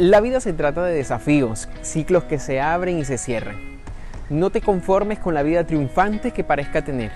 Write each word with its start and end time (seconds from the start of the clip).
La 0.00 0.22
vida 0.22 0.40
se 0.40 0.54
trata 0.54 0.82
de 0.82 0.94
desafíos, 0.94 1.68
ciclos 1.82 2.24
que 2.24 2.38
se 2.38 2.58
abren 2.58 2.98
y 2.98 3.04
se 3.04 3.18
cierran. 3.18 3.58
No 4.30 4.48
te 4.48 4.62
conformes 4.62 5.18
con 5.18 5.34
la 5.34 5.42
vida 5.42 5.64
triunfante 5.64 6.30
que 6.30 6.42
parezca 6.42 6.82
tener, 6.82 7.12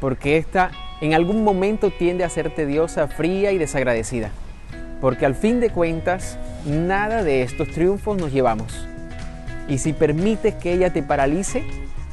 porque 0.00 0.36
esta 0.36 0.72
en 1.00 1.14
algún 1.14 1.44
momento 1.44 1.92
tiende 1.92 2.24
a 2.24 2.28
ser 2.28 2.52
tediosa, 2.52 3.06
fría 3.06 3.52
y 3.52 3.58
desagradecida. 3.58 4.32
Porque 5.00 5.24
al 5.24 5.36
fin 5.36 5.60
de 5.60 5.70
cuentas, 5.70 6.36
nada 6.66 7.22
de 7.22 7.42
estos 7.42 7.68
triunfos 7.68 8.18
nos 8.18 8.32
llevamos. 8.32 8.88
Y 9.68 9.78
si 9.78 9.92
permites 9.92 10.56
que 10.56 10.72
ella 10.72 10.92
te 10.92 11.04
paralice, 11.04 11.62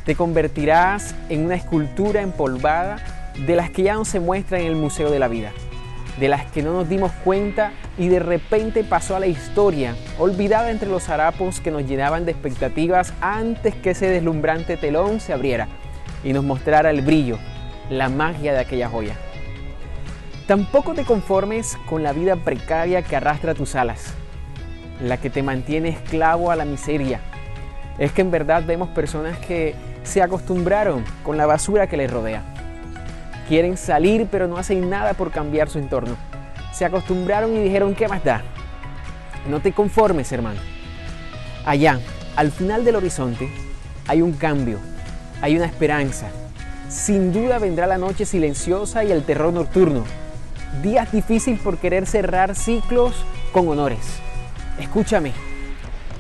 te 0.06 0.14
convertirás 0.14 1.16
en 1.30 1.44
una 1.44 1.56
escultura 1.56 2.22
empolvada 2.22 2.98
de 3.48 3.56
las 3.56 3.72
que 3.72 3.82
ya 3.82 3.96
no 3.96 4.06
se 4.06 4.20
muestra 4.20 4.60
en 4.60 4.68
el 4.68 4.76
Museo 4.76 5.10
de 5.10 5.18
la 5.18 5.28
Vida 5.28 5.52
de 6.20 6.28
las 6.28 6.46
que 6.52 6.64
no 6.64 6.74
nos 6.74 6.90
dimos 6.90 7.12
cuenta 7.24 7.72
y 7.98 8.08
de 8.08 8.20
repente 8.20 8.84
pasó 8.84 9.16
a 9.16 9.20
la 9.20 9.28
historia, 9.28 9.96
olvidada 10.18 10.72
entre 10.72 10.90
los 10.90 11.10
harapos 11.10 11.62
que 11.62 11.72
nos 11.72 11.86
llenaban 11.88 12.26
de 12.26 12.32
expectativas 12.32 13.14
antes 13.22 13.76
que 13.76 13.92
ese 13.92 14.08
deslumbrante 14.08 14.78
telón 14.78 15.20
se 15.20 15.34
abriera 15.34 15.68
y 16.24 16.34
nos 16.34 16.44
mostrara 16.44 16.90
el 16.90 17.02
brillo, 17.02 17.38
la 17.90 18.10
magia 18.10 18.54
de 18.54 18.60
aquella 18.60 18.90
joya. 18.90 19.16
Tampoco 20.48 20.94
te 20.94 21.04
conformes 21.04 21.78
con 21.88 22.04
la 22.04 22.14
vida 22.14 22.36
precaria 22.38 23.02
que 23.02 23.16
arrastra 23.16 23.54
tus 23.54 23.76
alas, 23.76 24.14
la 25.02 25.18
que 25.18 25.30
te 25.30 25.44
mantiene 25.44 25.90
esclavo 25.90 26.52
a 26.52 26.56
la 26.56 26.66
miseria. 26.66 27.20
Es 28.00 28.12
que 28.12 28.22
en 28.22 28.32
verdad 28.32 28.64
vemos 28.66 28.90
personas 28.90 29.38
que 29.40 29.76
se 30.04 30.22
acostumbraron 30.22 31.04
con 31.24 31.38
la 31.38 31.46
basura 31.46 31.88
que 31.88 31.98
les 31.98 32.10
rodea 32.10 32.57
Quieren 33.48 33.78
salir 33.78 34.28
pero 34.30 34.48
no 34.48 34.58
hacen 34.58 34.90
nada 34.90 35.14
por 35.14 35.32
cambiar 35.32 35.70
su 35.70 35.80
entorno. 35.80 36.18
Se 36.74 36.84
acostumbraron 36.84 37.56
y 37.56 37.64
dijeron, 37.64 37.96
¿qué 37.96 38.08
más 38.08 38.24
da? 38.24 38.42
No 39.50 39.62
te 39.62 39.72
conformes, 39.72 40.32
hermano. 40.34 40.60
Allá, 41.66 42.00
al 42.36 42.52
final 42.52 42.84
del 42.84 42.98
horizonte, 42.98 43.50
hay 44.06 44.22
un 44.22 44.34
cambio, 44.34 44.80
hay 45.42 45.56
una 45.56 45.66
esperanza. 45.66 46.28
Sin 46.90 47.32
duda 47.32 47.58
vendrá 47.58 47.88
la 47.88 47.98
noche 47.98 48.26
silenciosa 48.26 49.06
y 49.06 49.12
el 49.12 49.24
terror 49.24 49.54
nocturno. 49.54 50.04
Días 50.84 51.12
difíciles 51.12 51.60
por 51.62 51.78
querer 51.78 52.06
cerrar 52.06 52.54
ciclos 52.54 53.26
con 53.54 53.68
honores. 53.70 54.20
Escúchame, 54.80 55.32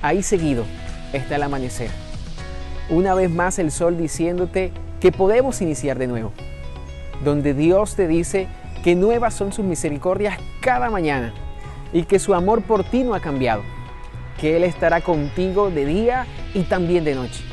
ahí 0.02 0.23
seguido 0.23 0.66
está 1.12 1.36
el 1.36 1.44
amanecer. 1.44 1.90
Una 2.90 3.14
vez 3.14 3.30
más 3.30 3.60
el 3.60 3.72
sol 3.72 3.98
diciéndote 3.98 4.72
que 5.02 5.12
podemos 5.12 5.62
iniciar 5.62 5.98
de 5.98 6.08
nuevo 6.08 6.32
donde 7.23 7.54
Dios 7.54 7.96
te 7.96 8.08
dice 8.08 8.48
que 8.84 8.96
nuevas 8.96 9.34
son 9.34 9.52
sus 9.52 9.66
misericordias 9.66 10.38
cada 10.62 10.90
mañana 10.90 11.34
y 11.94 12.04
que 12.04 12.20
su 12.20 12.34
amor 12.34 12.62
por 12.62 12.84
ti 12.84 13.04
no 13.04 13.16
ha 13.16 13.20
cambiado, 13.20 13.64
que 14.40 14.56
Él 14.56 14.64
estará 14.64 15.02
contigo 15.02 15.70
de 15.70 15.86
día 15.86 16.26
y 16.54 16.64
también 16.64 17.04
de 17.04 17.16
noche, 17.16 17.44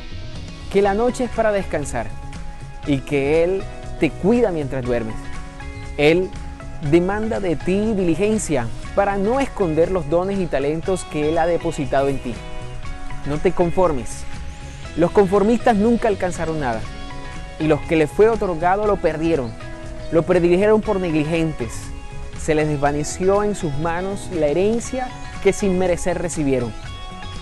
que 0.73 0.83
la 0.83 0.95
noche 0.95 1.25
es 1.25 1.31
para 1.31 1.53
descansar 1.53 2.09
y 2.87 2.99
que 2.99 3.45
Él 3.45 3.63
te 4.01 4.11
cuida 4.11 4.51
mientras 4.51 4.85
duermes. 4.85 5.17
Él 5.97 6.29
demanda 6.91 7.41
de 7.41 7.57
ti 7.57 7.95
diligencia 7.95 8.67
para 8.95 9.17
no 9.17 9.41
esconder 9.41 9.91
los 9.91 10.09
dones 10.11 10.39
y 10.39 10.47
talentos 10.47 11.05
que 11.05 11.29
Él 11.29 11.39
ha 11.39 11.47
depositado 11.47 12.09
en 12.09 12.19
ti. 12.19 12.35
No 13.27 13.39
te 13.39 13.53
conformes. 13.53 14.25
Los 14.97 15.11
conformistas 15.11 15.77
nunca 15.77 16.09
alcanzaron 16.09 16.61
nada 16.61 16.81
y 17.59 17.67
los 17.67 17.81
que 17.83 17.97
les 17.97 18.11
fue 18.11 18.29
otorgado 18.29 18.87
lo 18.87 18.97
perdieron, 18.97 19.53
lo 20.13 20.23
predijeron 20.23 20.81
por 20.81 21.01
negligentes. 21.01 21.73
Se 22.41 22.55
les 22.55 22.69
desvaneció 22.69 23.43
en 23.43 23.55
sus 23.55 23.73
manos 23.79 24.29
la 24.33 24.47
herencia 24.47 25.09
que 25.43 25.53
sin 25.53 25.79
merecer 25.79 26.21
recibieron. 26.21 26.73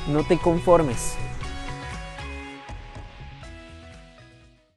No 0.08 0.24
te 0.24 0.38
conformes, 0.38 1.14